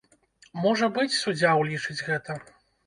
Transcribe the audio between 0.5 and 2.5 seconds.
Можа быць, суддзя ўлічыць гэта.